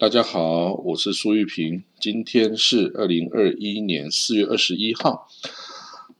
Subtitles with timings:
[0.00, 1.82] 大家好，我是苏玉平。
[2.00, 5.28] 今天是二零二一年四月二十一号。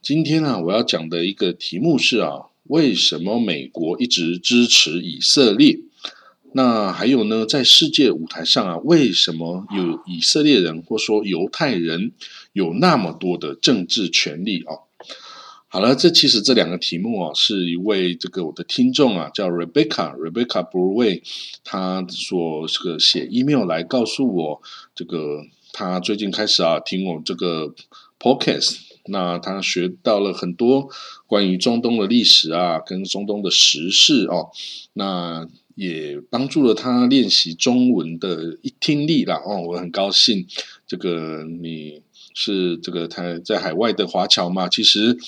[0.03, 5.79] 今天呢，我要讲的一个题目是啊，为什么美国一直支持以色列？
[6.55, 12.11] 那还有呢，在世界舞台上啊，为什么有以色列人或说犹太人
[12.53, 14.75] 有那么多的政治权利啊？
[15.71, 21.21] 好了，这其实这两个题目啊，是一位这个我的听众啊，叫 Rebecca Rebecca Breway，
[21.63, 24.63] 他所这个写 email 来告诉我，
[24.95, 27.75] 这个他最近开始啊听我这个
[28.19, 30.89] podcast，那他学到了很多
[31.27, 34.49] 关于中东的历史啊，跟中东的时事哦，
[34.95, 40.47] 那也帮助了他练习中文的一听力啦哦，我很高兴，
[40.87, 42.01] 这个你。
[42.41, 44.69] 是这个他在海外的华侨嘛？
[44.69, 45.19] 其实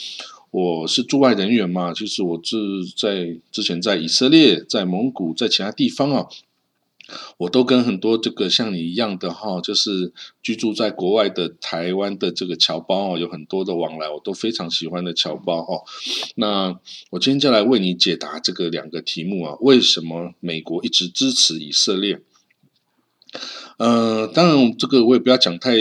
[0.51, 1.93] 我是驻外人员嘛。
[1.95, 2.57] 其实我是
[2.97, 6.27] 在之前在以色列、在蒙古、在其他地方啊，
[7.39, 15.83] 我都跟很多这个像你一样的哈，就是居住在国外的台湾的这个侨胞哦，有很多的往来，我都非常喜欢的侨胞哈。
[16.35, 16.79] 那
[17.11, 22.21] 我今天就来为你解答这个两个题目啊：为什么美国一直支持以色列？
[23.81, 25.73] 呃，当然这个我也不要讲太。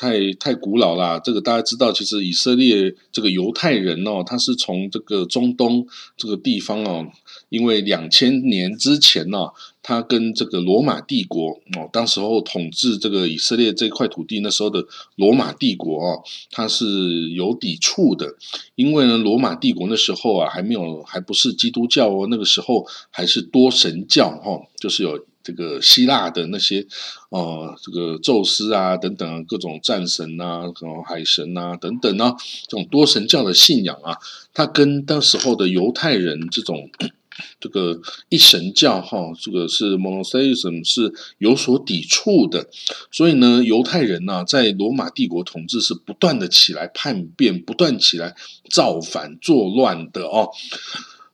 [0.00, 5.86] 太太古老啦，这个大家知道，其实以色列这个犹太人哦，他是从这个中东
[6.16, 7.06] 这个地方哦，
[7.50, 9.48] 因为两千年之前呢，
[9.82, 14.82] 他跟这个罗马帝国哦，当时候统治这个以色列这块土地，那时候的
[15.16, 18.36] 罗马帝国哦，他是有抵触的，
[18.76, 25.26] 因为呢，罗马帝国那时候啊，还没有还不是基督教哦，那个时候还是多神教哈，就是有。
[25.50, 26.86] 这个希腊的那些，
[27.30, 32.36] 呃，这个宙斯啊等等各种战神啊，什么海神啊等等啊，
[32.68, 34.16] 这种多神教的信仰啊，
[34.54, 36.88] 它跟当时候的犹太人这种
[37.58, 42.68] 这个一神教哈，这个是 monotheism 是有所抵触的。
[43.10, 48.36] 所以呢，犹太人呢，在罗马帝国统治是不断的起来叛变，不断起来
[48.70, 50.50] 造反作乱的哦。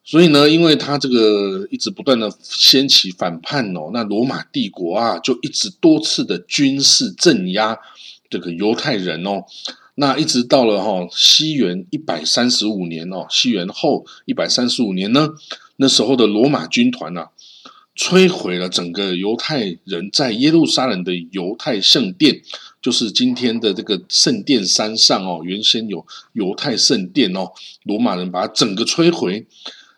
[0.08, 7.76] 所以呢，因为他这个一直不断的掀起反叛哦，那罗马帝国啊就一直多次的军事镇压
[8.30, 9.42] 这个犹太人哦，
[9.96, 15.30] 那一直到了哈西元一百三十五年哦，西元后一百三十五年呢，
[15.78, 17.26] 那时候的罗马军团呐，
[17.96, 22.42] 摧毁了整个犹太人在耶路撒冷的犹太圣殿，
[22.80, 27.50] 就是今天的这个圣殿山上哦，原先有犹太圣殿哦，
[27.82, 29.44] 罗马人把它整个摧毁。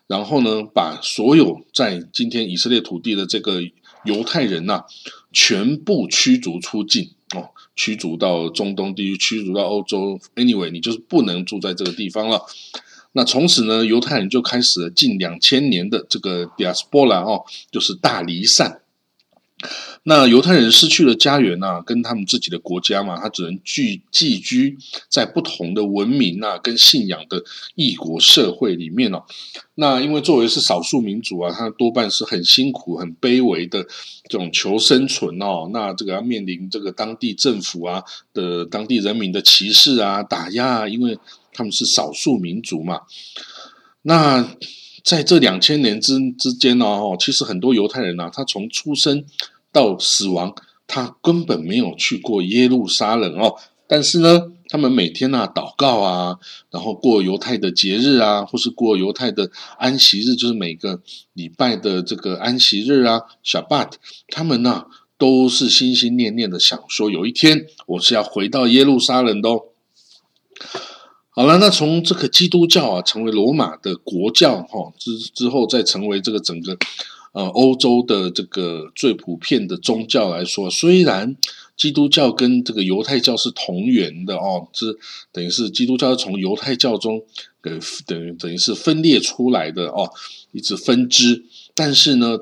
[0.09, 3.61] 然后呢，把所有在今天以色列土地的这个
[4.05, 4.83] 犹太人呐，
[5.31, 10.19] 全部驱逐出境哦，驱逐到中东地区，驱逐到欧洲。
[10.35, 12.41] Anyway，你就是不能住在这个地方了。
[13.11, 18.81] 那从此呢，犹太人就开始了近两千年的这个 diaspora 哦，就是大离散。
[20.03, 24.77] 那犹太人失去了家园呐，跟他们自己的国家嘛，他只能聚寄居
[25.09, 27.43] 在不同的文明啊跟信仰的
[27.75, 29.23] 异国社会里面哦。
[29.75, 33.83] 那因为作为是少数民族啊，他多半是很辛苦、很卑微的
[34.27, 35.69] 这种求生存哦。
[35.71, 41.17] 那这个要面临这个当地政府啊的当地人民的歧视啊、打压啊，因为
[41.53, 43.01] 他们是少数民族嘛。
[44.01, 44.55] 那
[45.03, 49.23] 在这两千年之之间呢，哦，其实很多犹太人呐，他从出生
[49.71, 50.53] 到死亡，
[50.87, 53.55] 他根本没有去过耶路撒冷哦。
[53.87, 56.37] 但是呢，他们每天呐祷告啊，
[56.69, 61.01] 然后过犹太的节日啊，或是过犹太的安息日，就是每个
[61.33, 63.93] 礼拜的这个安息日啊，Shabbat，
[64.27, 64.85] 他们呐
[65.17, 69.49] 都是心心念念的想说，有一天我是要回到耶路撒冷的。
[69.49, 69.63] 哦。
[71.31, 76.77] 好了，那从这个基督教啊成为罗马的国教哈之之后，再成为这个整个
[77.31, 81.35] 呃欧洲的这个最普遍的宗教来说，虽然
[81.75, 84.97] 基督教跟这个犹太教是同源的哦，是
[85.31, 87.23] 等于是基督教是从犹太教中
[87.61, 87.71] 给
[88.05, 90.11] 等于等于是分裂出来的哦，
[90.51, 91.43] 一直分支，
[91.75, 92.37] 但是呢，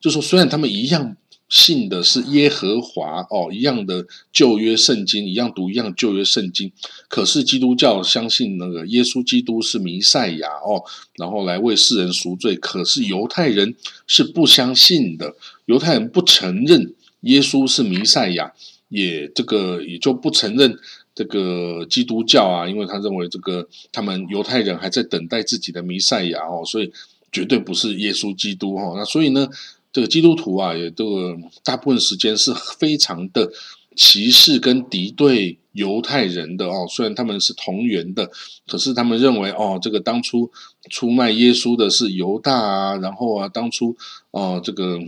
[0.00, 1.16] 就说虽然他们一样。
[1.48, 6.70] 信的是耶和华哦，一样的旧约圣经，一样读一样旧约圣经。
[7.08, 10.84] 可是基督教相信那个耶稣基督是弥赛亚哦，
[11.16, 12.54] 然后来为世人赎罪。
[12.56, 13.74] 可是犹太人
[14.06, 15.34] 是不相信的，
[15.64, 16.92] 犹太人不承认
[17.22, 18.52] 耶稣是弥赛亚，
[18.88, 20.78] 也这个也就不承认
[21.14, 26.92] 这个基督教啊，因为他认为这个他们犹太人还在等待自己的弥赛亚哦，所以
[27.32, 28.92] 绝对不是耶稣基督哈。
[28.94, 29.48] 那所以呢？
[29.92, 33.50] 这个基督徒啊，也都大部分时间是非常的
[33.96, 36.86] 歧视跟敌对犹太人的哦。
[36.88, 38.30] 虽然他们是同源的，
[38.66, 40.50] 可是他们认为哦，这个当初
[40.90, 43.96] 出卖耶稣的是犹大啊，然后啊，当初
[44.30, 45.00] 哦，这个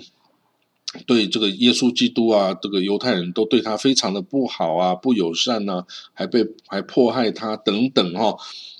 [1.07, 5.85] 对这个耶稣基督啊，这个犹太人都对他非常的不好啊，不友善呐，
[6.15, 8.37] 还被还迫害他等等哈，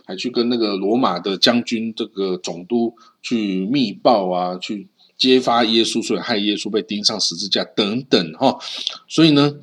[0.07, 4.89] 还去跟那个罗马的将军这个总督去密报啊，去
[5.21, 8.59] 揭发耶稣，所以害耶稣被钉上十字架等等哈，
[9.07, 9.55] 所以呢。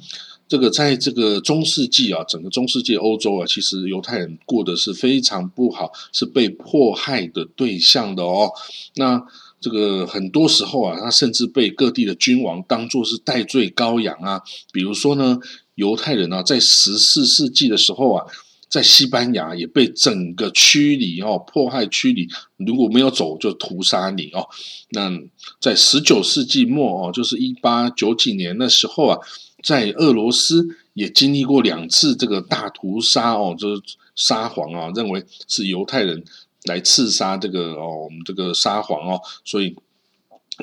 [0.49, 8.49] 这个在这个中世纪啊，整个中世纪欧洲啊，其实犹太人过得是非常不好，是被迫害的对象的哦。
[8.95, 9.21] 那
[9.59, 14.41] 这个很多时候啊，他甚至被各地的君王当作是戴罪羔羊啊。
[14.71, 15.37] 比如说呢，
[15.75, 18.25] 犹太人啊，在十四世纪的时候啊，
[18.69, 22.27] 在西班牙也被整个驱离哦，迫害驱离，
[22.57, 24.47] 如果没有走就屠杀你哦。
[24.89, 25.11] 那
[25.59, 29.17] 在十九世纪末哦，就是一八九几年那时候啊。
[29.63, 33.81] 在俄罗斯也经历过两次这个大屠杀哦，就是
[34.15, 36.23] 沙皇啊，认为是犹太人
[36.65, 39.75] 来刺杀这个哦，我们这个沙皇哦，所以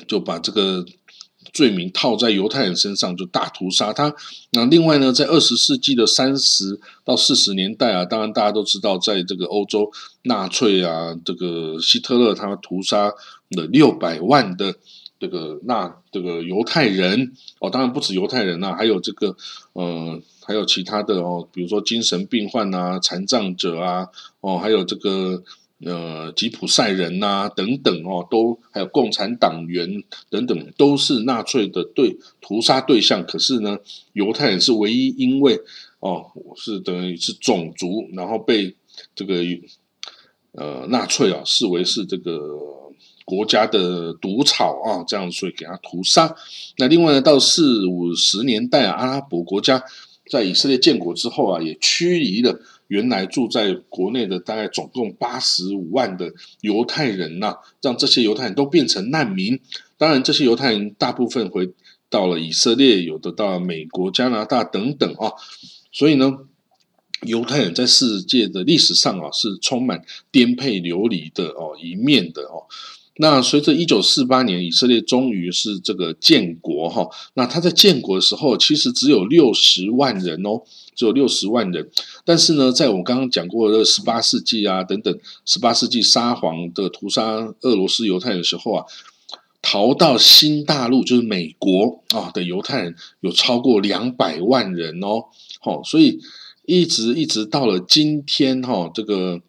[0.06, 0.87] 就把这个
[1.52, 4.14] 罪名套在犹太人身上，就大屠杀他。
[4.50, 9.91] 那另外呢，在二十世纪的三十到四十年代啊，当然大家都知道，在这个欧洲
[10.23, 13.06] 纳粹啊，这个希特勒他屠杀
[13.50, 14.75] 了六百万的。
[15.20, 19.35] 这个纳这个犹太人哦，当然不止犹太人呐，还有这个
[19.73, 24.06] 呃，还有其他的哦，比如说精神病患啊、残障者啊，
[24.41, 25.43] 哦，还有这个
[25.81, 33.25] 呃吉普赛人呐等等哦，都还有共产党员等等，都是纳粹的对屠杀对象。
[33.25, 33.79] 可是呢，
[34.12, 35.61] 犹太人是唯一因为
[36.00, 36.26] 哦，
[36.56, 38.75] 是等于是种族，然后被
[39.15, 39.43] 这个
[40.53, 42.59] 呃纳粹啊视为是这个。
[43.27, 46.37] 国家的毒草啊，这样所以给他屠杀。
[46.77, 49.82] 那另外呢，到四五十年代啊，阿拉伯国家
[50.31, 59.58] 在以色列建国之后啊，也驱离了原来住在国内的大概总共八十五万的犹太人呐，让这些犹太人都变成难民。
[59.96, 61.72] 当然，这些犹太人大部分回
[62.10, 65.32] 到了以色列，有的到美国、加拿大等等啊。
[65.92, 66.38] 所以呢，
[67.22, 72.66] 犹太人在世界的历史上啊，是充满颠沛流离的哦一面的哦。
[73.16, 80.62] 那随着一九四八年以色列终于是这个建国哈，那他在建国的时候其实只有六十万人哦，
[80.94, 81.91] 只有六十万人。
[82.25, 87.23] 但是呢，在我刚刚讲过的十八世纪啊等等，十八世纪沙皇的屠杀
[87.61, 88.85] 俄罗斯犹太人的时候啊，
[89.62, 95.25] 逃到新大陆就是美国啊的犹太人有超过两百万人哦，
[95.61, 96.20] 好，所以
[96.67, 99.41] 一直一直到了今天哈，这个。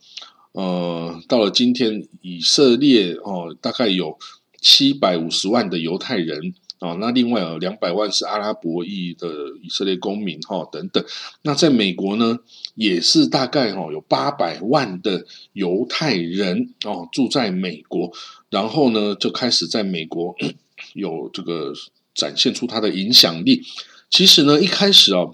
[0.57, 4.17] 呃，到了今天，以色列哦，大概有
[4.61, 6.53] 七百五十万的犹太人
[6.85, 9.27] 啊，那另外有两百万是阿拉伯裔的
[9.61, 11.03] 以色列公民哈，等等。
[11.41, 12.37] 那在美国呢，
[12.75, 18.11] 也是大概哈有八百万的犹太人哦住在美国，
[18.49, 20.35] 然后呢就开始在美国
[20.93, 21.73] 有这个
[22.13, 23.63] 展现出他的影响力。
[24.09, 25.25] 其实呢，一开始啊。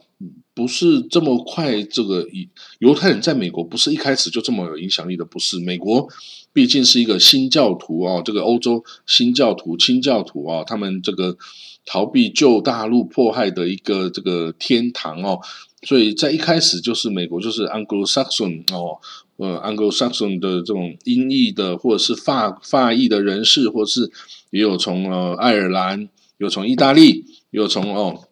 [0.62, 5.60] 不是这么快，这个以犹太人在美国不是一开始就这么有影响力的，不是。
[5.60, 6.08] 美国
[6.54, 11.36] 毕竟是一个新教徒啊，这个欧洲新教徒、清教徒啊，他们这个
[11.84, 15.40] 逃避旧大陆迫害的一个这个天堂哦，
[15.82, 19.00] 所以在一开始就是美国就是 Anglo-Saxon 哦，
[19.38, 24.12] 呃，Anglo-Saxon 的这种英裔的或者是法法裔的人士，或是
[24.52, 28.28] 也有从呃爱尔兰，有从意大利，有从哦。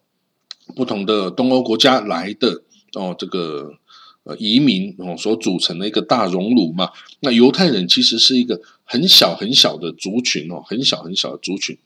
[0.74, 2.62] 不同的东欧国家来的
[2.94, 3.72] 哦，这个
[4.24, 6.90] 呃移民哦所组成的一个大熔炉嘛。
[7.20, 11.76] 那犹太人其实是一个很小很小的族群哦，很小很小的族群。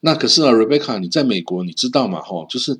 [0.00, 2.20] 那可是啊，Rebecca，你在美国你知道吗？
[2.20, 2.78] 哈，就是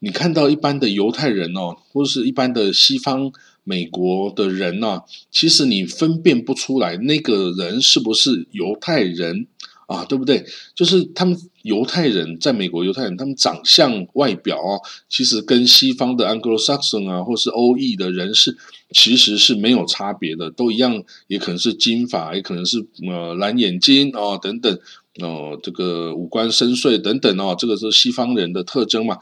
[0.00, 3.32] 你看到一般的犹太人哦，或者是一般的西方
[3.64, 9.46] 美国的人呢，其实你分辨不出来那个人是不是犹太人。
[9.88, 10.44] 啊，对不对？
[10.74, 14.78] 就是他们犹太人在美国，犹太人他们长相外表哦，
[15.08, 18.54] 其实跟西方的 Anglo-Saxon 啊，或是欧裔的人士
[18.90, 24.78] 其实是没有差别的，都一样，也可能是金发，也可能是呃蓝眼睛哦等等
[25.22, 29.18] 哦，这个五官深邃等等哦，这个是西方人的特征嘛。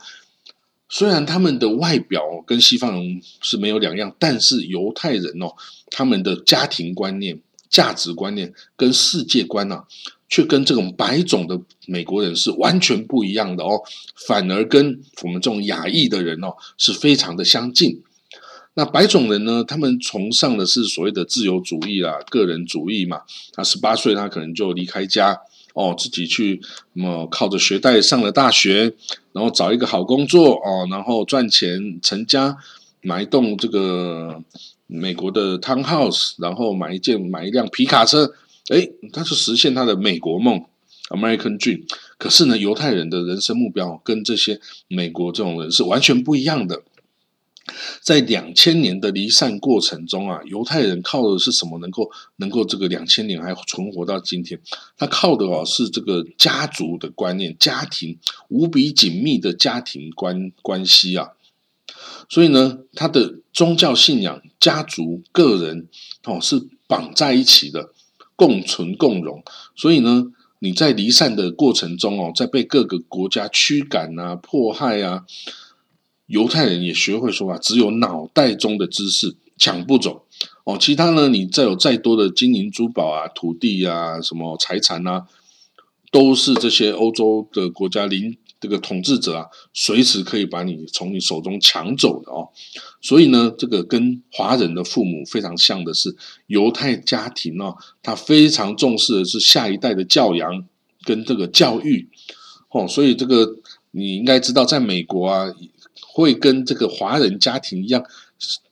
[0.89, 5.47] 虽然他们的外表跟西方人是没有两样，但是犹太人哦，
[5.91, 9.83] 他们的家庭观念、价值观念跟世界观呢。
[10.29, 13.81] 却跟这种白种的美国人是完全不一样的哦，
[14.27, 18.03] 反而跟我们这种亚裔的人哦是非常的相近。
[18.73, 23.21] 那白种人呢，他们崇尚的是所谓的自由主义啦、个人主义嘛。
[23.53, 25.35] 他十八岁，他可能就离开家
[25.73, 26.61] 哦，自己去
[26.93, 28.93] 么靠着学贷上了大学，
[29.31, 32.55] 然后找一个好工作哦，然后赚钱成家，
[33.01, 34.43] 买一栋这个
[34.85, 38.31] 美国的 townhouse，然后买一件买一辆皮卡车。
[38.69, 40.65] 哎，他是实现他的美国梦
[41.09, 41.83] ，American Dream。
[42.17, 46.83] 可是呢，犹太人的人生目标跟这些美国这种人是完全不一样的。
[48.01, 51.77] 在两千年的离散过程中啊，犹太人靠的是什么？
[51.79, 54.57] 能够能够这个两千年还存活到今天？
[54.97, 61.31] 他靠的哦是这个家族的观念，家庭无比紧密的家庭关关系啊。
[62.29, 65.87] 所以呢，他的宗教信仰、家族、个人
[66.23, 67.91] 哦是绑在一起的，
[68.37, 69.43] 共存共荣。
[69.75, 70.27] 所以呢，
[70.59, 75.25] 你在离散的过程中哦，在被各个国家驱赶啊、迫害啊。
[76.27, 80.25] 犹太人也学会说啊，只有脑袋中的知识抢不走
[80.65, 85.25] 哦，其他呢，你再有再多的金银珠宝啊、土地啊、什么财产啊，
[86.11, 92.49] 都是这些欧洲的国家领这个统治者啊，随时可以把你从你手中抢走的哦。
[93.01, 96.15] 所以呢，这个跟华人的父母非常像的是，
[96.47, 100.65] 犹太家庭哦，他非常重视的是下一代的教养
[101.03, 102.09] 跟这个教育
[102.69, 102.87] 哦。
[102.87, 103.57] 所以这个
[103.91, 105.53] 你应该知道，在美国啊。
[105.99, 108.03] 会跟这个华人家庭一样，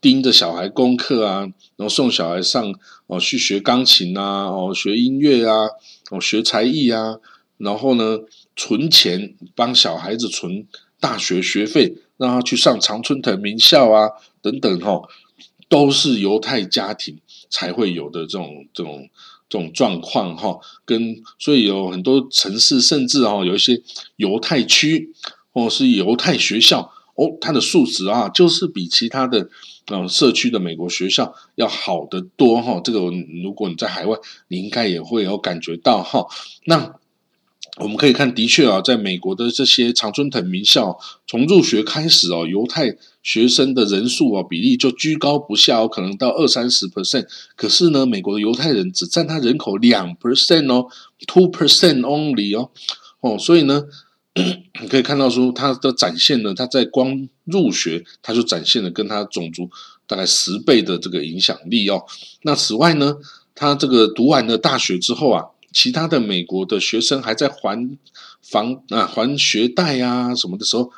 [0.02, 1.42] 盯着小孩功课啊，
[1.76, 2.74] 然后送小孩上
[3.06, 5.68] 哦去学钢琴啊，哦学音乐啊，
[6.10, 7.18] 哦学才艺啊，
[7.58, 8.18] 然后呢
[8.56, 10.66] 存钱帮小孩子存
[11.00, 14.10] 大学学费，让他去上常春藤名校啊
[14.42, 15.02] 等等哈，
[15.70, 17.20] 都是犹太家庭
[17.50, 19.10] 才会有的这种这种
[19.50, 23.82] 这种状况哈，跟所以有很多城市甚至哦有一些
[24.16, 25.14] 犹太区
[25.52, 26.92] 或是犹太学校。
[27.18, 29.48] 哦，它的素质啊，就是比其他的
[29.88, 32.82] 嗯社区的美国学校要好得多哈。
[32.84, 33.00] 这个
[33.42, 34.18] 如果你在海外，
[34.50, 36.26] 你应该也会有感觉到哈。
[36.66, 36.94] 那
[37.78, 47.26] 我们可以看，的确啊，在美国的这些常春藤名校，从入学开始哦，犹太学生的人数啊比例就居高不下哦，可能到二三十 percent。
[47.56, 50.88] 可是呢，美国的犹太人只占他人口两 percent 哦
[51.28, 52.70] ，two percent only 哦，
[53.22, 53.84] 哦，所以呢。
[54.82, 59.70] 你 可以看到说，他的展现呢，他在光入学，他就展现了跟他种族
[60.06, 62.04] 大概十倍的这个影响力哦。
[62.42, 63.16] 那此外呢，
[63.56, 67.98] 他这个读完了大学之后啊，其他的美国的学生还在还
[68.42, 70.90] 房啊还学贷啊什么的时候，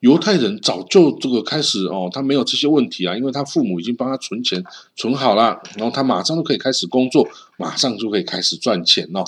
[0.00, 4.64] 犹太人早就这个开始哦，他没有这些问题啊，因为他父母已经帮他存钱
[4.96, 7.28] 存好了，然后他马上就可以开始工作，
[7.58, 9.22] 马上就可以开始赚钱哦。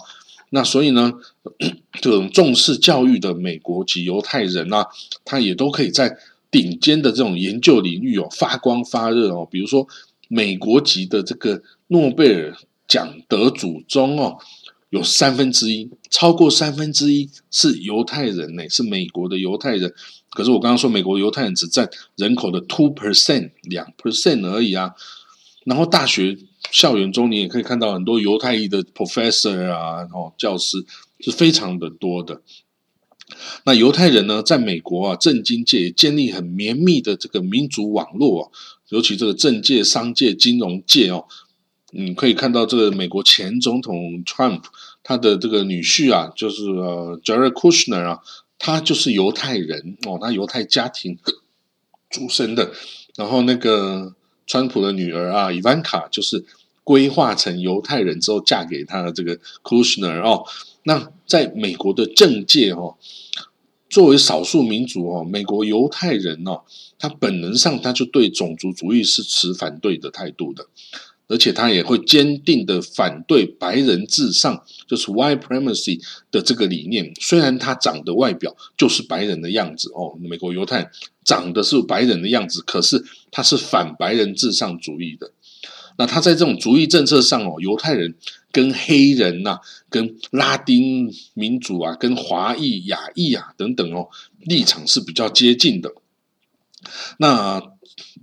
[0.51, 1.13] 那所以呢，
[2.01, 4.87] 这种重视教育的美国及犹太人啊，
[5.27, 6.17] 他也都可以在
[6.51, 9.47] 顶尖的这种研究领域哦发光发热哦。
[9.51, 9.87] 比如说，
[10.29, 12.57] 美国籍的这个诺贝尔
[12.89, 14.39] 奖得主中哦，
[14.91, 19.95] 有三分之一，超过三分之一是犹太人呢，是美国的犹太人。
[20.31, 24.95] 可是我刚刚说，美国犹太人只占人口的 two percent 两 percent 而已啊。
[25.65, 26.39] 然后大学。
[26.73, 30.85] 校园中，你也可以看到很多犹太裔的 professor 啊，然后教师
[31.21, 32.43] 是非常的多的。
[33.65, 38.51] 那犹太人呢，在美国啊，政经界也建立很绵密的这个民主网络，
[38.89, 41.27] 尤其这个政界、商界、金融界哦，
[41.91, 44.63] 你可以看到这个美国前总统 Trump
[45.03, 48.21] 他的这个女婿啊，就是呃 Jared Kushner 啊，
[48.59, 51.19] 他就是犹太人哦，他犹太家庭
[52.11, 52.73] 出生的，
[53.17, 54.15] 然后那个。
[54.49, 56.45] 川普的女儿啊，伊万卡就是
[56.85, 60.45] 规划成犹太人之后嫁给他的这个 Kushner 哦。
[60.85, 62.95] 那在美国的政界哦，
[63.91, 66.61] 作为少数民族哦，美国犹太人哦，
[66.97, 70.69] 他本能上他就对种族主义是持反对的态度的。
[71.29, 77.13] 而且他也会坚定的反对白人至上，就是 white primacy 的这个理念。
[77.21, 80.89] 虽然他长的外表就是白人的样子哦，美国犹太
[81.25, 85.33] 长的是白人的样子，可是他是反白人至上主义的。
[85.99, 88.15] 那他在这种主义政策上哦，犹太人
[88.53, 89.59] 跟黑人呐、
[89.91, 94.09] 跟拉丁民族啊、跟华裔、亚裔啊等等哦，
[94.41, 95.93] 立场是比较接近的。
[97.19, 97.76] 那。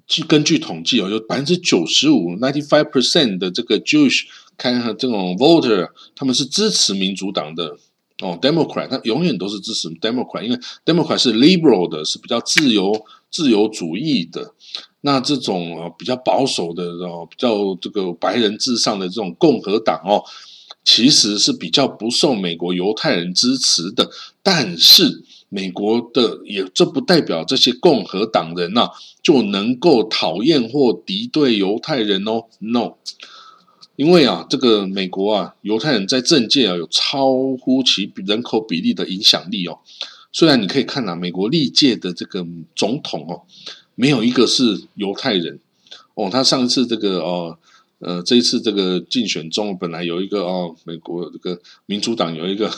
[0.08, 4.24] 据根据统计哦，有百分之九十五 （ninety five percent） 的这个 Jewish
[4.58, 7.78] 看看这种 voter，他们是支持民主党的
[8.22, 14.54] 哦，Democrat，他永远都是支持 Democrat，因为 Democrat 是 liberal 的，是比较自由、自由主义的。
[15.02, 20.24] 那这种哦比较保守的哦，比较这个白人至上的这种共和党哦，
[20.84, 24.10] 其实是比较不受美国犹太人支持的。
[24.42, 28.90] 但是美国的也，这不代表这些共和党人呐
[29.22, 32.94] 就能够讨厌或敌对犹太人哦，no，
[33.96, 39.78] 因为啊，这个美国啊，犹太人在政界啊有超乎其人口比例的影响力哦。
[40.32, 42.44] 虽然你可以看啊，美国历届的这个
[42.76, 43.44] 总统哦，
[43.94, 45.60] 没有一个是犹太人
[46.16, 46.32] 哦。
[46.32, 47.60] 他上一次这个哦，
[48.00, 52.72] 呃，这一次这个竞选中，本来有一个哦，美国这个民主党有一个。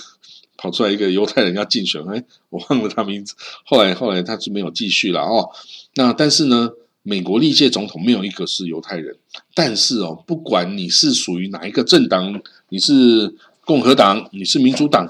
[0.57, 3.35] 跑出来一个犹太人要竞选， 哎，我忘了他名字。
[3.63, 5.50] 后来后来他是没有继续了哦。
[5.95, 6.69] 那但是呢，
[7.03, 9.15] 美国历届总统没有一个是犹太人。
[9.53, 15.07] 但是哦，不管你是属于哪一个政党，你是共和党，你是民主党，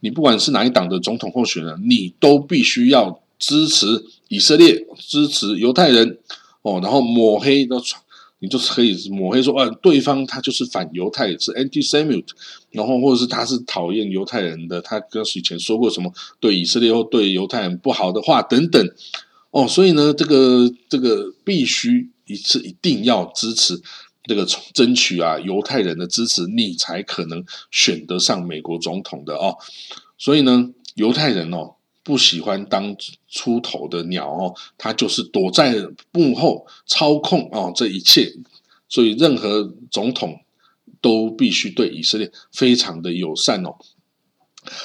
[0.00, 6.18] 你不管是哪一党的总统候选人，你都必须要支持以色列，支持犹太人
[6.62, 7.82] 哦，然后抹黑都。
[8.42, 12.26] 你就是可以抹黑说，啊，对方他就是反犹太，是 anti-Semite，
[12.72, 18.84] 然后或者是他是讨厌犹太人的，他跟以前说过什么对以色列或对犹太人不好的话等等，
[19.52, 23.80] 哦，所以呢，这个这个必须一次一定要支持
[24.24, 24.44] 这个
[24.74, 29.56] 争取啊犹太人的支持，你才可能选得上美国总统的哦，
[30.18, 31.76] 所以呢，犹太人哦。
[32.04, 32.96] 不喜欢当
[33.28, 35.74] 出头的鸟哦，他就是躲在
[36.10, 38.32] 幕后操控哦这一切，
[38.88, 40.40] 所以任何总统
[41.00, 43.76] 都必须对以色列非常的友善哦。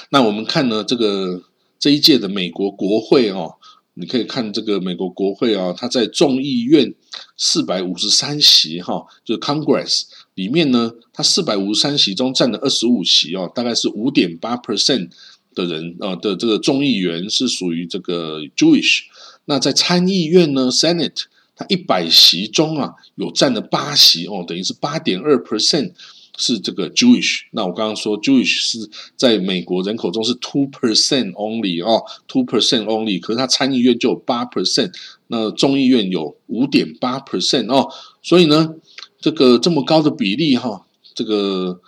[0.09, 1.41] 那我们看呢，这个
[1.79, 3.55] 这一届的美国国会哦，
[3.95, 6.93] 你可以看这个美国国会啊，它在众议院
[7.35, 10.03] 四百五十三席哈，就是 Congress
[10.35, 15.09] 里面呢，它四百五十三席中占了二十五席哦，大概是五点八 percent。
[15.57, 18.99] 的人啊的这个众议员是属于这个 Jewish，
[19.45, 21.23] 那在参议院呢，Senate
[21.55, 25.93] 它一百席中啊有占了八席哦，等于是八点二 percent
[26.37, 27.45] 是这个 Jewish。
[27.49, 34.93] 那我刚刚说 Jewish 是在美国人口中是 two percent only 哦，two percent only，可是它参议院就有八 percent，
[35.25, 38.75] 那众议院有五点八 percent 哦，所以呢，
[39.19, 41.81] 这个这么高的比例哈，这个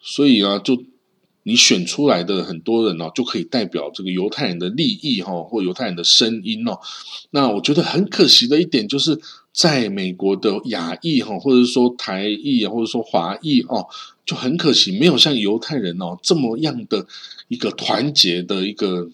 [0.00, 0.82] 所以啊就。
[1.46, 6.80] 你选出来的很多人呢，就可以代表这个犹太人的利益哈，或犹太人的声音哦。
[7.30, 9.16] 那我觉得很可惜的一点，就是
[9.52, 13.86] 在美国的亚裔哈，或者说台裔或者说华裔哦，
[14.24, 17.06] 就很可惜，没有像犹太人哦这么样的
[17.46, 19.08] 一个团结的一个。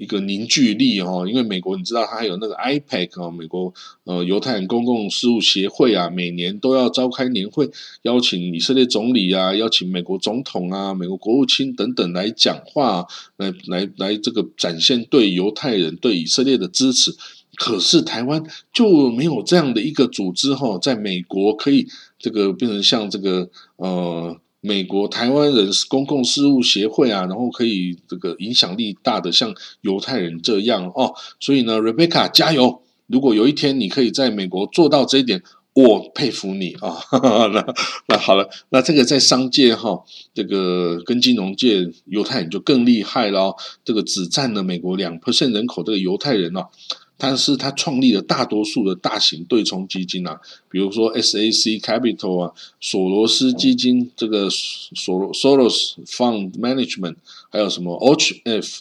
[0.00, 3.70] 一个凝聚力哦，因为美国你知道它还有那个 IPAC 哦，美国
[4.04, 17.14] 呃犹太人公共事务协会啊，每年都要召开年会，邀请以色列总理啊，邀请美国总统啊，美国国务卿等等来讲话，来来来这个展现对犹太人对以色列的支持。
[17.56, 21.86] 可是台湾就没有这样的一个组织哈，在美国可以
[22.18, 24.40] 这个变成像这个呃。
[24.60, 32.82] 美国台湾人公共事务协会啊，然后可以这个影响力大的像犹太人这样哦，所以呢，Rebecca 加油！
[33.06, 35.42] 如果有一天你可以在美国做到这一点，
[35.72, 36.98] 我佩服你 啊！
[37.52, 37.74] 那
[38.08, 46.68] 那好了，那这个在商界哈，这个跟金融界犹太人就更厉害了哦，这个只占了美国两 percent 人口这个犹太人哦。
[47.20, 57.16] 但是他创立了大多数的大型对冲基金啊，比如说 S A C Capital 啊，索罗斯基金，这个索 Soros Fund Management，
[57.50, 58.80] 还有什么 Och F，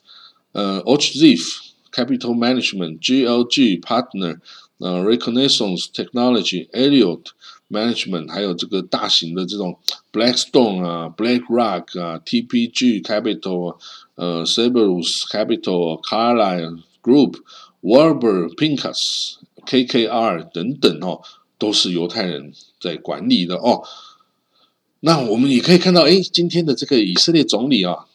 [0.54, 1.58] 呃 Och Zif
[1.91, 4.39] Capital Management，G L G Partner，
[4.78, 7.25] 呃 Reconnaissance Technology，Elliott
[7.69, 9.78] Management，还有这个大型的这种
[10.13, 13.78] Blackstone 啊，BlackRock 啊，T P G Capital，啊
[14.15, 17.36] 呃 Cerberus Capital，Carlyle Group。
[17.82, 21.22] Warburg Pinkas、KKR 等等哦，
[21.58, 23.84] 都是犹太人在管理的哦。
[25.02, 28.06] 那我们也可以看到，哎，今天的这个以色列总理啊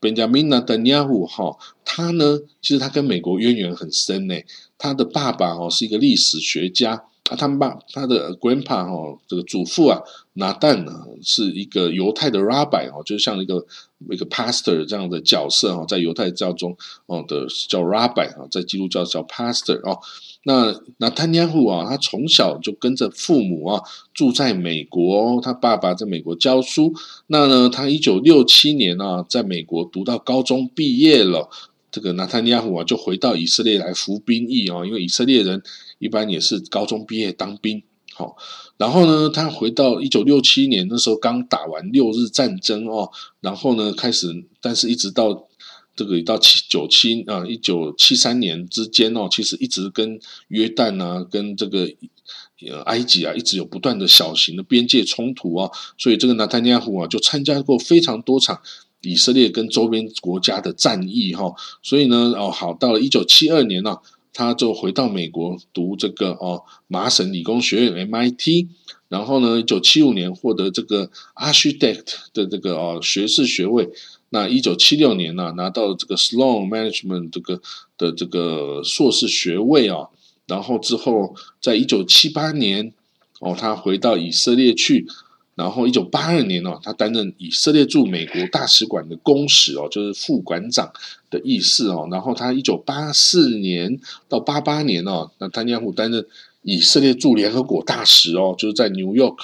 [0.00, 4.34] ，Benjamin Netanyahu 哈，他呢，其实他跟美国渊源很深呢。
[4.78, 7.04] 他的爸爸哦是一个历史学家。
[7.28, 10.00] 啊，他们爸他的 grandpa 哦，这个祖父啊，
[10.34, 13.66] 拿旦呢是一个犹太的 rabbi 哦，就像一个
[14.10, 19.98] 一个 pastor 这样的角色哈，在犹太教中哦的叫 rabbi 啊，在基督教叫 pastor 哦。
[20.44, 23.82] 那那坦尼亚胡啊，他从小就跟着父母啊
[24.14, 26.94] 住在美国，他爸爸在美国教书。
[27.26, 31.50] 那呢，他一九六七年呢，在美国读到高中毕业了。
[31.90, 35.62] 这个纳坦尼亚胡啊，就回到以色列来服兵役哦，因为以色列人
[35.98, 37.82] 一般也是高中毕业当兵。
[38.20, 38.36] 好，
[38.76, 45.48] 然后呢，他回到一九六七年那时候刚打完六日战争哦，然后呢开始，但是一直到
[45.96, 51.88] 这个到七九七啊一九七三年之间哦，其实一直跟约旦啊，跟这个
[52.84, 58.60] 埃及啊，一直有不断的小型的边界冲突啊，所以这个纳坦尼亚胡啊，就参加过非常多场。
[59.02, 63.96] 以色列跟周边国家的战役，哈，所以呢，哦，好，到了一九七二年呢，
[64.32, 68.68] 他就回到美国读这个哦，麻省理工学院 MIT，
[69.08, 73.88] 然后呢，一九七五年获得这个 Architect 的这个哦学士学位，
[74.28, 77.60] 那一九七六年呢，拿到这个 Sloan Management 这个
[77.98, 80.08] 的这个硕士学位啊，
[80.46, 82.92] 然后之后在一九七八年，
[83.40, 85.06] 哦，他回到以色列去。
[85.60, 90.90] 然后一九八二年哦，他担任以色列驻美国大使馆的公使哦，就是副馆长
[91.28, 92.08] 的意思哦。
[92.10, 96.24] 然后他一九八四年到八八年哦，那丹尼尔担任
[96.62, 99.36] 以色列驻联合国大使哦，就是在 New York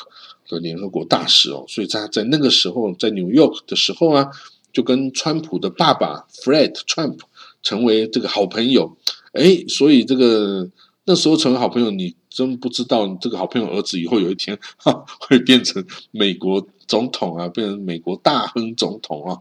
[0.49, 1.67] 的联合国大使哦。
[1.69, 4.31] 所以在在那个时候，在 New York 的时候啊，
[4.73, 7.19] 就跟川普的爸爸 Fred Trump
[7.63, 8.97] 成为这个好朋友。
[9.33, 10.71] 哎，所以这个
[11.05, 12.15] 那时候成为好朋友，你。
[12.37, 19.39] 真不知道这个好朋友儿子以后有一天哈会变成美国总统啊，变成美国大亨总统啊。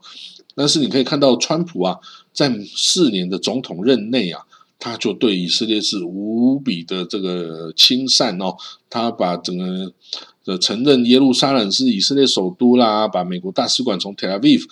[0.55, 1.97] 但是你可以看到，川普啊，
[2.31, 4.41] 在四年的总统任内啊，
[4.79, 8.55] 他就对以色列是无比的这个亲善哦。
[8.89, 9.91] 他把整个
[10.45, 14.63] 的承认耶路撒冷是以色列首都啦，把美国大使馆从 Tel Aviv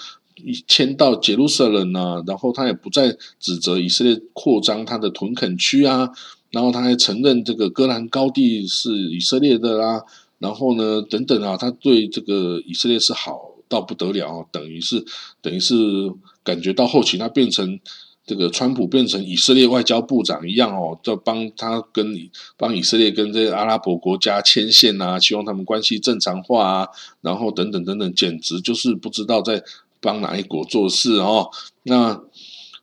[0.65, 6.09] 迁到耶路撒冷啊，然后他也不再指责以色列扩张他的屯垦区啊。
[6.53, 10.03] 然后他还承认这个戈兰高地是以色列的啦，
[10.37, 15.03] 然后呢，等等啊，他对这个以色列是好到不得了，等于是
[15.41, 15.75] 等于是
[16.43, 17.79] 感觉到后期他变成
[18.23, 22.05] 这个川普变成以色列外交部长一样哦，就帮他跟
[22.55, 26.87] 帮以色列跟这些阿拉伯国家牵线啊，希望他们关系正常化啊，
[27.21, 29.63] 然后等等等等，简直就是不知道在
[29.99, 31.49] 帮哪一国做事哦。
[31.81, 32.21] 那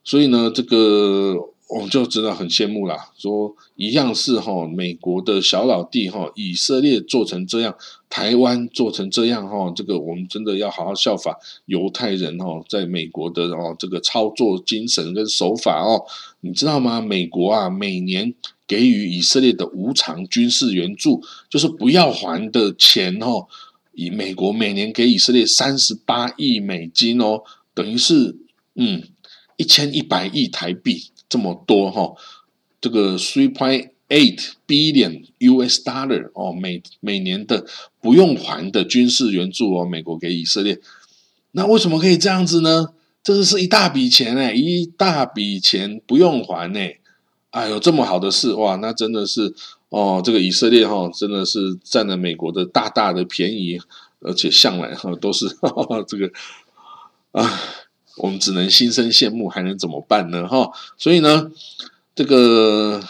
[0.02, 1.49] 所以呢，这个。
[1.70, 7.72] 我就真的很羡慕啦，说一样是哈，美国的小老弟哈，以色列做成这样，
[8.08, 16.02] 台湾做成这样哈，这个我们真的要好好效法犹太人哈，在美国的哦这个操作精神跟手法哦，
[16.40, 17.00] 你知道吗？
[17.00, 18.34] 美国啊，每年
[18.66, 23.46] 给予以色列的无偿军事援助，就是不要还的钱哦，
[23.94, 28.36] 以美国每年给以色列三十八亿美金哦，等于是
[28.74, 29.04] 嗯
[29.56, 31.04] 一千一百亿台币。
[31.30, 32.12] 这么多哈，
[32.80, 37.64] 这个 three point eight billion US dollar 哦，每每年的
[38.00, 40.80] 不用还的军事援助哦，美国给以色列，
[41.52, 42.88] 那为什么可以这样子呢？
[43.22, 46.98] 这个是一大笔钱哎，一大笔钱不用还哎，
[47.50, 49.54] 哎呦，这么好的事哇，那真的是
[49.90, 53.78] 哦，这个以色列哈，真的是占了美国的大大的便宜，
[54.20, 55.46] 而且向来哈都是
[56.08, 56.32] 这个
[57.30, 57.60] 啊。
[58.22, 60.46] 我们只能心生羡慕，还能怎么办呢？
[60.46, 61.50] 哈，所以呢，
[62.14, 63.02] 这个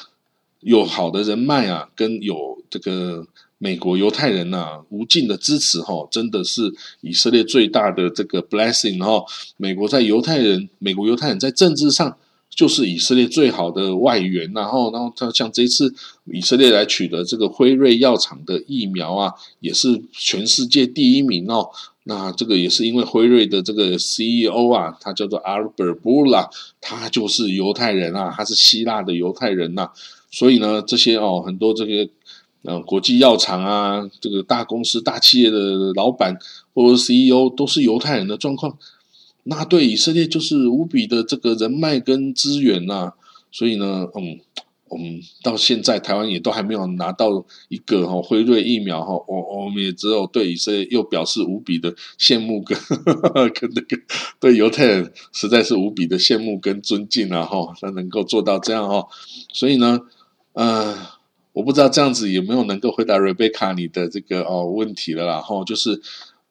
[0.61, 3.27] 有好的人脉啊，跟有这个
[3.59, 9.25] 美国犹太人呐无尽的支持，哈，真的是以色列最大的这个 blessing 哈。
[9.57, 12.17] 美国在犹太人，美国犹太人在政治上
[12.61, 15.95] 就是以色列最好的外援，然后，然后他像这次
[16.27, 21.71] 以色列来取得这个辉瑞药厂的疫苗啊，也是全世界第一名哦。
[22.03, 26.51] 那这个也是因为辉瑞的这个 CEO 啊，他叫做 Albert b u l a
[26.83, 29.89] 他就是犹太人啊，他是希腊的犹太人呐，
[30.31, 32.07] 所以呢，这些哦，很多这个
[32.65, 36.37] 呃国际药厂啊，这个大公司大企业的老板
[36.75, 38.77] 或者 CEO 都是犹太人的状况，
[39.45, 43.13] 那对以色列就是无比的这个人脉跟资源呐，
[43.51, 44.41] 所以呢，嗯。
[44.91, 52.77] 我们到现在台湾也都还没有拿到一个哈辉瑞疫苗哈，我我们也只有对以色列又表示无比的羡慕跟
[53.55, 53.97] 跟那个
[54.41, 59.07] 对犹太人实在是无比的羡慕跟尊敬啊哈，他能够做到这样哈，
[59.53, 60.01] 所以呢，
[60.55, 60.99] 呃，
[61.53, 66.03] 我不知道这样子有没有能够回答 Rebecca 你的这个哦问题了啦哈，就是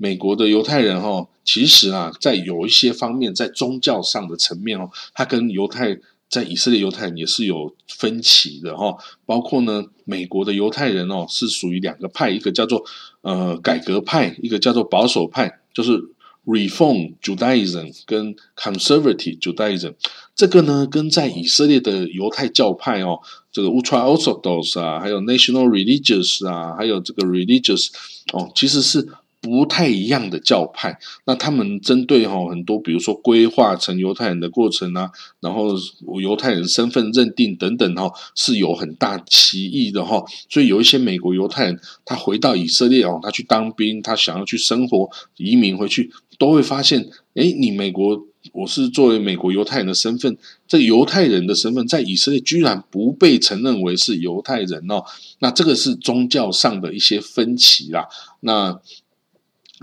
[0.02, 6.00] 美国的犹太人哦，其实啊，在有一些方面在宗教上的层面哦，他跟犹太。
[6.30, 12.86] 在以色列犹太人也是有分歧的哈，包括呢，美国的犹太人哦是属于两个派，一个叫做
[13.22, 16.00] 呃改革派，一个叫做保守派，就是
[16.46, 19.96] Reform Judaism 跟 Conservative Judaism。
[20.36, 23.20] 这个呢，跟在以色列的犹太教派哦，
[23.52, 27.88] 这个 Ultra Orthodox 啊，还有 National Religious 啊，还有这个 Religious
[28.34, 29.08] 哦，其实是。
[29.41, 35.69] 不太一样的教派，那他们针对哈很多，比如说规划成犹太人的过程啊，然后
[36.21, 40.21] 犹太人身份认定等等哈，是有很大歧义的哈。
[40.49, 48.21] 所以有一些美国犹太人，他回到以色列哦，他去当兵，他想要去生活移民回去，都会发现，哎，你美国
[48.52, 55.02] 我是作为美国犹太人的身份，这犹太人的身份在以色列居然不被承认为是犹太人哦，
[55.39, 58.06] 那这个是宗教上的一些分歧啦，
[58.41, 58.82] 那。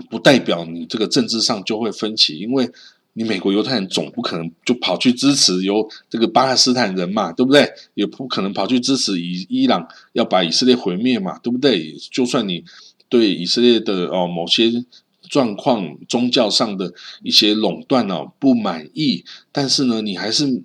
[0.09, 2.69] 不代表你这个政治上就会分歧，因为
[3.13, 7.67] 你美国犹太人总不可能就跑去支持由这个巴勒斯坦人嘛，对不对？
[7.95, 11.95] 也不可能跑去支持以伊朗要把以色列毁灭嘛，对不对？
[12.11, 12.63] 就算你
[13.09, 14.85] 对以色列的哦某些
[15.29, 20.61] 状况、宗教上的一些垄断哦不满意，但是呢，你还是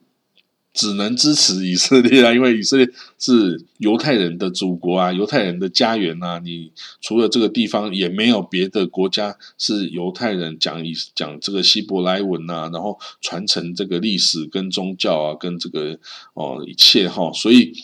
[0.75, 6.41] 只能支持以色列啊，因为以色列是犹太人的祖国啊，犹太人的家园啊。
[6.43, 15.99] 你除了这个地方，也没有别的国家是犹太人讲以讲这个希伯来文啊，然后传承这个历史跟宗教啊，跟这个
[16.35, 17.31] 哦一切哈。
[17.35, 17.75] 所以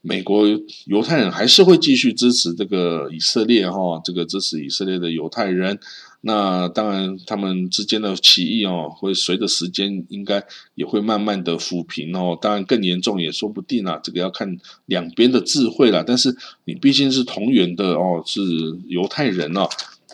[0.00, 0.46] 美国
[0.86, 5.78] 犹太人还是会继续支持这个以色列哈，这个支持以色列的犹太人。
[6.20, 12.36] 那当然，他们之间的歧义哦，会随着时间应该也会慢慢的抚平哦。
[12.40, 16.02] 当然更严重也说不定啊，这个要看两边的智慧了。
[16.02, 18.40] 但是你毕竟是同源的哦，是
[18.88, 19.68] 犹太人哦，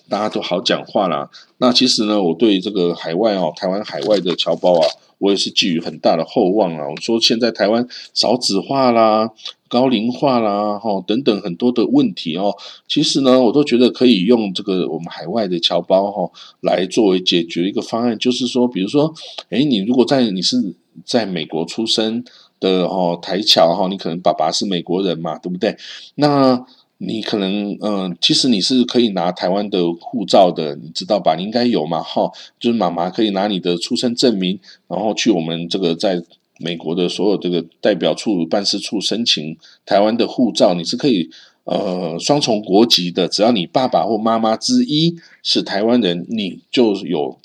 [0.08, 1.30] 大家都好讲话啦。
[1.58, 4.86] 那其实呢，我对这个海外哦，台湾海外的侨胞啊。
[5.18, 6.86] 我也是寄予很大的厚望啊！
[6.86, 9.30] 我说现在台湾少子化啦、
[9.74, 12.54] 高龄化啦、哈等等很多的问题哦，
[12.86, 19.12] 其实呢，我都觉得可以用这个我们海外的侨胞哈来作为解决一个方案，就是说，比如说，
[19.50, 22.22] 哎，你如果在你是在美国出生
[22.60, 25.76] 的哈台侨哈，你可能爸爸是美国人嘛，对不对？
[26.14, 26.64] 那
[26.98, 31.34] 你可能嗯，其实你是可以拿台湾的护照的，你知道吧？
[31.34, 34.56] 你应该有嘛，哈，就是妈妈可以拿你的出生证明，
[34.86, 36.22] 然后去我们这个在
[36.58, 41.28] 美国的所有这个代表处办事处申请台湾的护照，你是可以
[41.64, 47.38] 呃双重国籍的，只要你爸爸或妈妈之一是台湾人，你就有。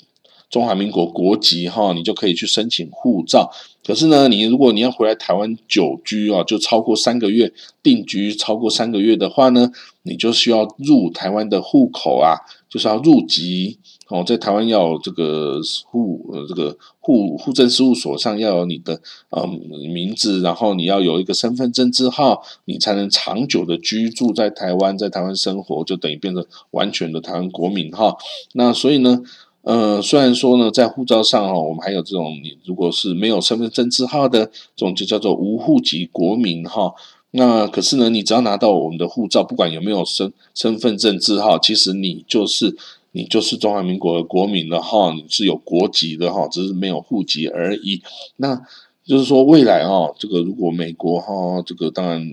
[0.50, 3.48] 中华民国国籍哈，你就可以去申请护照。
[3.84, 7.52] 可是呢，你如果你要回来台湾久居啊，就超过三个月
[7.84, 9.70] 定居超过三个月的话呢，
[10.02, 12.34] 你就需要入台湾的户口啊，
[12.68, 13.78] 就是要入籍
[14.10, 28.14] 哦，在台湾要有这个户呃这个户户政事务所上要有你的呃名字，然后你要有一个身份证字号，你才能长久的居住在台湾，在台湾生活，就等于变成完全的台湾国民哈。
[28.52, 29.22] 那所以呢？
[29.62, 36.94] 呃，虽然说呢，在护照上哦，我们还有这种，你如果是没有身份证字号的，这种就叫做无户籍国民哈。
[37.32, 42.74] 那可是呢，你只要拿到我们的护照，不管有没有身身份证字号，其实你就是
[43.12, 48.02] 你就是中华民国的国民了哈，你是有国籍的哈，只是没有户籍而已。
[48.36, 48.60] 那
[49.04, 52.26] 就是说，未来哦，这个如果美国哈，这个当然。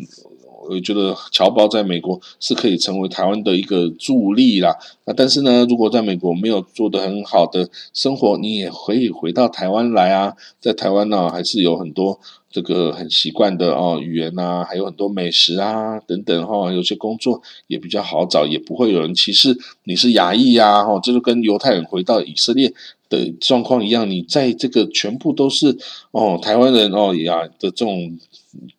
[0.69, 4.75] 我觉得侨胞在美国是可以成为台湾的一个助力啦。
[5.05, 10.33] 那但是呢，如果在美国没有做得很好的生活，你也可以回到台湾来啊。
[10.59, 12.19] 在台湾呢，还是有很多
[12.51, 16.71] 这个很习惯的哦语言啊，还有很多美食啊等等哈。
[16.71, 20.99] 有些工作也比较好找，也不会有人歧视你是亚裔呀哈。
[21.01, 22.73] 这就跟犹太人回到以色列
[23.09, 25.77] 的状况一样，你在这个全部都是
[26.11, 28.19] 哦台湾人哦呀的这种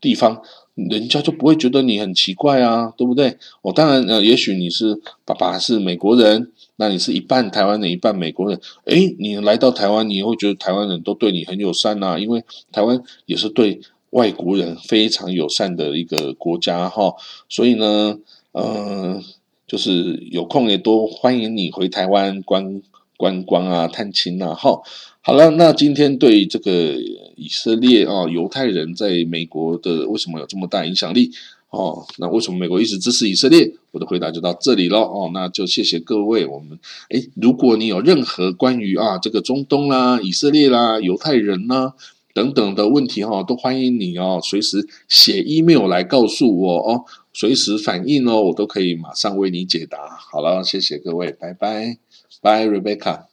[0.01, 0.43] 地方。
[0.89, 3.37] 人家就不会觉得你很奇怪啊，对不对？
[3.63, 17.13] 我当然呃，也许你是爸爸是美国人，那你是一半台湾人一半美国人，诶，你来到台湾，你会觉得台湾人都对你很友善呐，因为台湾也是对外国人非常友善的一个国家哈，
[17.49, 18.19] 所以呢，
[18.53, 19.21] 呃，
[19.67, 22.81] 就是有空也多欢迎你回台湾观
[23.19, 24.81] 观光啊、探亲啊，哈。
[25.21, 26.95] 好了，那今天对这个
[27.37, 31.31] 以色列啊，犹太人在美国的为什么有这么大影响力
[31.69, 32.07] 哦？
[32.17, 33.71] 那为什么美国一直支持以色列？
[33.91, 35.31] 我的回答就到这里了哦。
[35.35, 36.47] 那就谢谢各位。
[36.47, 36.79] 我们
[37.11, 41.93] 哎，如果你有任何关于啊这个中东啦、以色列啦、犹太人呐
[42.33, 47.05] 等等的问题哈，都欢迎你哦，随时写 email 来告诉我哦，
[47.35, 49.99] 随时反映哦，我都可以马上为你解答。
[50.31, 51.99] 好了，谢谢各位，拜拜，
[52.43, 53.29] Bye, Rebecca.